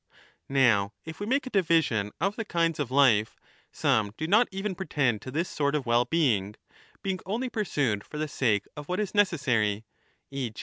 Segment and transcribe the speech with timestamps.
[0.49, 3.37] Now if we make a division of the kinds of life,
[3.71, 6.55] some do not even pretend to this sort of well being,
[7.03, 9.85] being only pur sued for the sake of what is necessary,
[10.31, 10.51] e.